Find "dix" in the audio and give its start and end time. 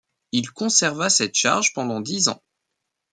2.01-2.27